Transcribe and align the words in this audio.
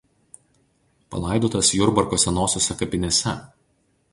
Palaidotas 1.15 1.69
Jurbarko 1.81 2.19
senosiose 2.25 2.77
kapinėse. 2.81 3.37